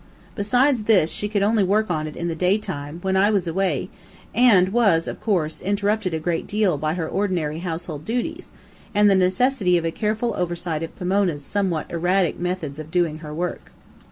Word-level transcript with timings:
Besides 0.33 0.85
this, 0.85 1.11
she 1.11 1.29
could 1.29 1.43
only 1.43 1.63
work 1.63 1.91
on 1.91 2.07
it 2.07 2.15
in 2.15 2.27
the 2.27 2.33
daytime 2.33 2.97
when 3.03 3.15
I 3.15 3.29
was 3.29 3.47
away 3.47 3.91
and 4.33 4.69
was, 4.69 5.07
of 5.07 5.21
course, 5.21 5.61
interrupted 5.61 6.11
a 6.15 6.19
great 6.19 6.47
deal 6.47 6.75
by 6.79 6.95
her 6.95 7.07
ordinary 7.07 7.59
household 7.59 8.03
duties, 8.03 8.49
and 8.95 9.11
the 9.11 9.15
necessity 9.15 9.77
of 9.77 9.85
a 9.85 9.91
careful 9.91 10.33
oversight 10.35 10.81
of 10.81 10.95
Pomona's 10.95 11.45
somewhat 11.45 11.85
erratic 11.91 12.39
methods 12.39 12.79
of 12.79 12.89
doing 12.89 13.19
her 13.19 13.31
work. 13.31 13.71